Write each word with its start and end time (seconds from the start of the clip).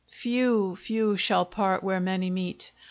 Few, 0.07 0.75
few 0.77 1.15
shall 1.15 1.45
part 1.45 1.83
where 1.83 1.99
many 1.99 2.31
meet! 2.31 2.71